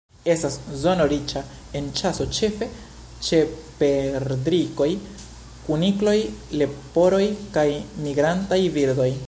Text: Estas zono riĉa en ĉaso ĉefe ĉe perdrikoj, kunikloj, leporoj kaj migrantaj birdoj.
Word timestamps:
Estas 0.33 0.53
zono 0.83 1.05
riĉa 1.09 1.41
en 1.79 1.89
ĉaso 1.99 2.25
ĉefe 2.37 2.69
ĉe 3.27 3.41
perdrikoj, 3.81 4.89
kunikloj, 5.67 6.17
leporoj 6.63 7.23
kaj 7.59 7.67
migrantaj 8.07 8.61
birdoj. 8.79 9.11